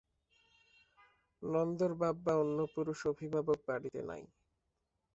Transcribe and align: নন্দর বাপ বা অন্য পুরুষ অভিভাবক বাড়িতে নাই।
নন্দর 1.41 1.91
বাপ 2.01 2.15
বা 2.25 2.33
অন্য 2.41 2.57
পুরুষ 2.73 2.99
অভিভাবক 3.11 3.59
বাড়িতে 3.67 3.99
নাই। 4.09 4.23